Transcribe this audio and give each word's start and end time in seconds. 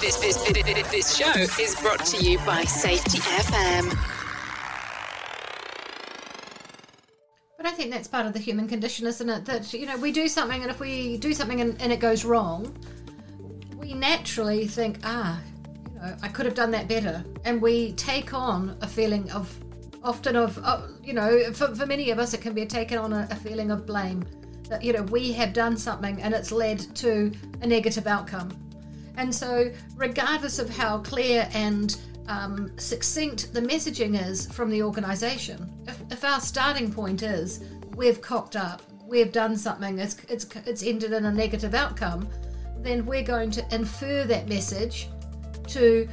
This, 0.00 0.16
this, 0.16 0.36
this, 0.90 1.16
show 1.16 1.32
is 1.32 1.74
brought 1.80 2.04
to 2.06 2.22
you 2.22 2.38
by 2.40 2.64
Safety 2.64 3.18
FM. 3.18 3.98
But 7.56 7.64
I 7.64 7.70
think 7.70 7.92
that's 7.92 8.06
part 8.06 8.26
of 8.26 8.34
the 8.34 8.38
human 8.38 8.68
condition, 8.68 9.06
isn't 9.06 9.28
it? 9.28 9.46
That, 9.46 9.72
you 9.72 9.86
know, 9.86 9.96
we 9.96 10.12
do 10.12 10.28
something 10.28 10.60
and 10.60 10.70
if 10.70 10.80
we 10.80 11.16
do 11.16 11.32
something 11.32 11.62
and, 11.62 11.80
and 11.80 11.90
it 11.92 11.98
goes 11.98 12.26
wrong, 12.26 12.76
we 13.78 13.94
naturally 13.94 14.66
think, 14.66 14.98
ah, 15.02 15.40
you 15.88 15.98
know, 15.98 16.14
I 16.22 16.28
could 16.28 16.44
have 16.44 16.54
done 16.54 16.70
that 16.72 16.88
better. 16.88 17.24
And 17.46 17.60
we 17.62 17.92
take 17.92 18.34
on 18.34 18.76
a 18.82 18.86
feeling 18.86 19.30
of, 19.30 19.58
often 20.02 20.36
of, 20.36 20.58
uh, 20.62 20.88
you 21.02 21.14
know, 21.14 21.52
for, 21.54 21.74
for 21.74 21.86
many 21.86 22.10
of 22.10 22.18
us, 22.18 22.34
it 22.34 22.42
can 22.42 22.52
be 22.52 22.66
taken 22.66 22.98
on 22.98 23.14
a, 23.14 23.26
a 23.30 23.34
feeling 23.34 23.70
of 23.70 23.86
blame. 23.86 24.24
That, 24.68 24.84
you 24.84 24.92
know, 24.92 25.04
we 25.04 25.32
have 25.32 25.54
done 25.54 25.74
something 25.78 26.20
and 26.20 26.34
it's 26.34 26.52
led 26.52 26.80
to 26.96 27.32
a 27.62 27.66
negative 27.66 28.06
outcome. 28.06 28.65
And 29.16 29.34
so, 29.34 29.72
regardless 29.96 30.58
of 30.58 30.68
how 30.68 30.98
clear 30.98 31.48
and 31.52 31.96
um, 32.28 32.72
succinct 32.78 33.52
the 33.52 33.60
messaging 33.60 34.20
is 34.20 34.46
from 34.52 34.70
the 34.70 34.82
organisation, 34.82 35.72
if, 35.86 36.00
if 36.10 36.24
our 36.24 36.40
starting 36.40 36.92
point 36.92 37.22
is 37.22 37.64
we've 37.96 38.20
cocked 38.20 38.56
up, 38.56 38.82
we've 39.06 39.32
done 39.32 39.56
something, 39.56 39.98
it's, 39.98 40.16
it's, 40.28 40.46
it's 40.66 40.82
ended 40.82 41.12
in 41.12 41.24
a 41.24 41.32
negative 41.32 41.74
outcome, 41.74 42.28
then 42.78 43.06
we're 43.06 43.22
going 43.22 43.50
to 43.50 43.74
infer 43.74 44.24
that 44.24 44.48
message 44.48 45.08
to 45.68 46.08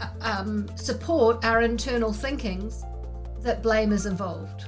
uh, 0.00 0.08
um, 0.20 0.68
support 0.76 1.44
our 1.44 1.62
internal 1.62 2.12
thinkings 2.12 2.82
that 3.40 3.62
blame 3.62 3.92
is 3.92 4.06
involved. 4.06 4.64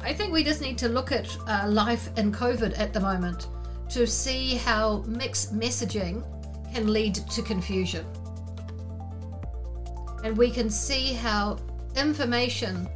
I 0.00 0.12
think 0.12 0.32
we 0.32 0.44
just 0.44 0.60
need 0.60 0.78
to 0.78 0.88
look 0.88 1.12
at 1.12 1.36
uh, 1.48 1.68
life 1.68 2.10
in 2.16 2.32
COVID 2.32 2.78
at 2.78 2.92
the 2.92 3.00
moment 3.00 3.48
to 3.90 4.06
see 4.06 4.54
how 4.56 5.04
mixed 5.06 5.56
messaging 5.56 6.24
can 6.72 6.92
lead 6.92 7.14
to 7.14 7.42
confusion. 7.42 8.06
And 10.24 10.36
we 10.36 10.50
can 10.50 10.70
see 10.70 11.12
how 11.12 11.58
information 11.96 12.88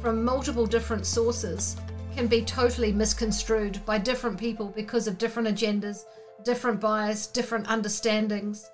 from 0.00 0.24
multiple 0.24 0.66
different 0.66 1.06
sources 1.06 1.76
can 2.14 2.26
be 2.26 2.42
totally 2.42 2.92
misconstrued 2.92 3.84
by 3.86 3.98
different 3.98 4.38
people 4.38 4.68
because 4.68 5.06
of 5.06 5.18
different 5.18 5.48
agendas, 5.48 6.04
different 6.44 6.80
bias, 6.80 7.26
different 7.26 7.66
understandings, 7.68 8.70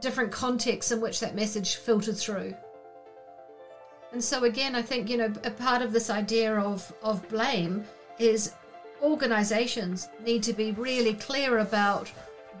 different 0.00 0.30
contexts 0.30 0.92
in 0.92 1.00
which 1.00 1.20
that 1.20 1.34
message 1.34 1.76
filtered 1.76 2.16
through. 2.16 2.54
And 4.12 4.22
so 4.22 4.44
again, 4.44 4.74
I 4.74 4.82
think 4.82 5.10
you 5.10 5.16
know 5.16 5.32
a 5.44 5.50
part 5.50 5.82
of 5.82 5.92
this 5.92 6.10
idea 6.10 6.56
of 6.56 6.92
of 7.02 7.28
blame 7.28 7.84
is 8.18 8.52
organizations 9.02 10.08
need 10.24 10.42
to 10.44 10.52
be 10.52 10.72
really 10.72 11.14
clear 11.14 11.58
about 11.58 12.10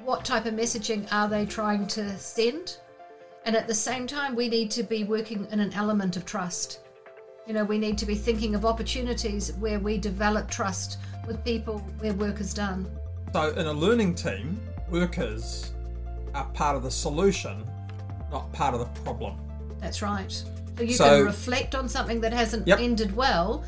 what 0.06 0.24
type 0.24 0.46
of 0.46 0.54
messaging 0.54 1.04
are 1.12 1.28
they 1.28 1.44
trying 1.44 1.84
to 1.88 2.16
send? 2.16 2.76
And 3.44 3.56
at 3.56 3.66
the 3.66 3.74
same 3.74 4.06
time 4.06 4.36
we 4.36 4.48
need 4.48 4.70
to 4.70 4.84
be 4.84 5.02
working 5.02 5.48
in 5.50 5.58
an 5.58 5.72
element 5.74 6.16
of 6.16 6.24
trust. 6.24 6.80
You 7.44 7.54
know 7.54 7.64
we 7.64 7.76
need 7.76 7.98
to 7.98 8.06
be 8.06 8.14
thinking 8.14 8.54
of 8.54 8.64
opportunities 8.64 9.52
where 9.54 9.80
we 9.80 9.98
develop 9.98 10.48
trust 10.48 10.98
with 11.26 11.44
people 11.44 11.78
where 11.98 12.12
work 12.14 12.40
is 12.40 12.54
done. 12.54 12.88
So, 13.32 13.50
in 13.50 13.66
a 13.66 13.72
learning 13.72 14.14
team, 14.14 14.60
workers 14.90 15.72
are 16.34 16.44
part 16.54 16.76
of 16.76 16.84
the 16.84 16.90
solution, 16.90 17.64
not 18.30 18.52
part 18.52 18.74
of 18.74 18.80
the 18.80 19.00
problem. 19.02 19.36
that's 19.80 20.02
right. 20.02 20.32
So 20.78 20.82
you 20.84 20.94
So- 20.94 21.04
can 21.04 21.24
reflect 21.26 21.74
on 21.74 21.88
something 21.88 22.20
that 22.20 22.32
hasn't 22.32 22.66
Yep. 22.66 22.78
ended 22.80 23.14
well 23.16 23.62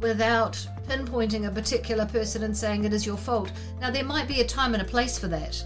without 0.00 0.54
pinpointing 0.88 1.46
a 1.46 1.50
particular 1.50 2.06
person 2.06 2.42
and 2.44 2.56
saying 2.56 2.84
it 2.84 2.92
is 2.92 3.04
your 3.04 3.16
fault. 3.16 3.50
Now 3.80 3.90
there 3.90 4.04
might 4.04 4.28
be 4.28 4.40
a 4.40 4.46
time 4.46 4.74
and 4.74 4.82
a 4.82 4.84
place 4.86 5.18
for 5.18 5.28
that 5.28 5.64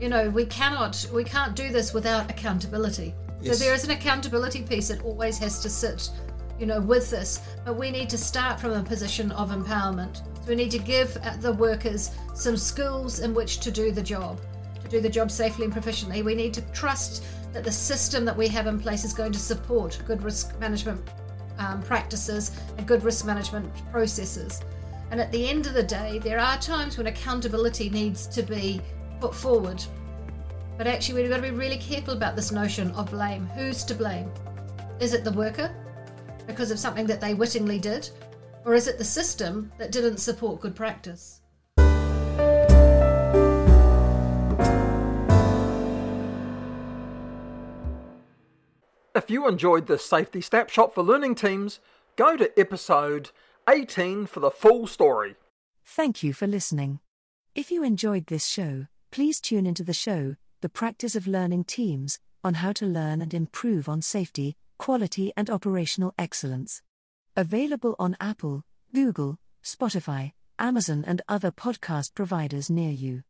you 0.00 0.08
know 0.08 0.30
we 0.30 0.44
cannot 0.46 1.06
we 1.12 1.24
can't 1.24 1.54
do 1.54 1.70
this 1.70 1.92
without 1.92 2.30
accountability 2.30 3.14
Yes. 3.42 3.58
so 3.58 3.64
there 3.64 3.72
is 3.72 3.84
an 3.84 3.90
accountability 3.90 4.62
piece 4.62 4.88
that 4.88 5.02
always 5.02 5.38
has 5.38 5.60
to 5.60 5.70
sit 5.70 6.10
you 6.58 6.66
know 6.66 6.80
with 6.80 7.10
this 7.10 7.40
but 7.64 7.76
we 7.76 7.90
need 7.90 8.10
to 8.10 8.18
start 8.18 8.60
from 8.60 8.72
a 8.72 8.82
position 8.82 9.30
of 9.32 9.50
empowerment 9.50 10.16
so 10.16 10.48
we 10.48 10.54
need 10.54 10.70
to 10.70 10.78
give 10.78 11.16
the 11.40 11.52
workers 11.52 12.10
some 12.34 12.56
skills 12.56 13.20
in 13.20 13.34
which 13.34 13.60
to 13.60 13.70
do 13.70 13.92
the 13.92 14.02
job 14.02 14.38
to 14.82 14.88
do 14.88 15.00
the 15.00 15.08
job 15.08 15.30
safely 15.30 15.64
and 15.64 15.74
proficiently 15.74 16.22
we 16.22 16.34
need 16.34 16.52
to 16.52 16.60
trust 16.72 17.24
that 17.52 17.64
the 17.64 17.72
system 17.72 18.24
that 18.24 18.36
we 18.36 18.46
have 18.46 18.66
in 18.66 18.78
place 18.78 19.04
is 19.04 19.12
going 19.12 19.32
to 19.32 19.38
support 19.38 20.00
good 20.06 20.22
risk 20.22 20.58
management 20.60 21.00
um, 21.58 21.82
practices 21.82 22.52
and 22.78 22.86
good 22.86 23.02
risk 23.02 23.26
management 23.26 23.70
processes. 23.90 24.60
And 25.10 25.20
at 25.20 25.30
the 25.32 25.48
end 25.48 25.66
of 25.66 25.74
the 25.74 25.82
day, 25.82 26.18
there 26.20 26.38
are 26.38 26.56
times 26.58 26.96
when 26.96 27.06
accountability 27.08 27.90
needs 27.90 28.26
to 28.28 28.42
be 28.42 28.80
put 29.20 29.34
forward. 29.34 29.84
But 30.78 30.86
actually, 30.86 31.20
we've 31.20 31.30
got 31.30 31.36
to 31.36 31.42
be 31.42 31.50
really 31.50 31.76
careful 31.76 32.14
about 32.14 32.36
this 32.36 32.50
notion 32.50 32.90
of 32.92 33.10
blame. 33.10 33.46
Who's 33.48 33.84
to 33.84 33.94
blame? 33.94 34.32
Is 34.98 35.12
it 35.12 35.24
the 35.24 35.32
worker 35.32 35.74
because 36.46 36.70
of 36.70 36.78
something 36.78 37.06
that 37.06 37.20
they 37.20 37.34
wittingly 37.34 37.78
did? 37.78 38.08
Or 38.64 38.74
is 38.74 38.88
it 38.88 38.98
the 38.98 39.04
system 39.04 39.70
that 39.78 39.92
didn't 39.92 40.18
support 40.18 40.60
good 40.60 40.74
practice? 40.74 41.40
If 49.14 49.28
you 49.28 49.46
enjoyed 49.46 49.86
this 49.86 50.04
safety 50.04 50.40
snapshot 50.40 50.94
for 50.94 51.02
learning 51.02 51.34
teams, 51.34 51.80
go 52.16 52.36
to 52.36 52.58
episode 52.58 53.30
18 53.68 54.26
for 54.26 54.40
the 54.40 54.50
full 54.50 54.86
story. 54.86 55.36
Thank 55.84 56.22
you 56.22 56.32
for 56.32 56.46
listening. 56.46 57.00
If 57.54 57.70
you 57.70 57.82
enjoyed 57.82 58.26
this 58.26 58.46
show, 58.46 58.86
please 59.10 59.40
tune 59.40 59.66
into 59.66 59.82
the 59.82 59.92
show, 59.92 60.36
The 60.60 60.68
Practice 60.68 61.16
of 61.16 61.26
Learning 61.26 61.64
Teams, 61.64 62.18
on 62.44 62.54
how 62.54 62.72
to 62.72 62.86
learn 62.86 63.20
and 63.20 63.34
improve 63.34 63.88
on 63.88 64.02
safety, 64.02 64.56
quality, 64.78 65.32
and 65.36 65.50
operational 65.50 66.14
excellence. 66.16 66.82
Available 67.36 67.96
on 67.98 68.16
Apple, 68.20 68.62
Google, 68.94 69.38
Spotify, 69.64 70.32
Amazon, 70.58 71.04
and 71.06 71.22
other 71.28 71.50
podcast 71.50 72.14
providers 72.14 72.70
near 72.70 72.92
you. 72.92 73.18